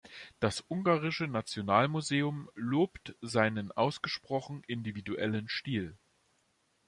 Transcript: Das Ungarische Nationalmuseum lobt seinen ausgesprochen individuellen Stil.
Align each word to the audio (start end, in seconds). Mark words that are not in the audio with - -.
Das 0.39 0.61
Ungarische 0.67 1.27
Nationalmuseum 1.27 2.49
lobt 2.55 3.13
seinen 3.21 3.71
ausgesprochen 3.71 4.63
individuellen 4.65 5.47
Stil. 5.47 5.95